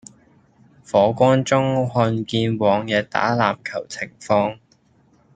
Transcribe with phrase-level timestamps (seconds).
[0.83, 4.57] 火光中看見往日打籃球情況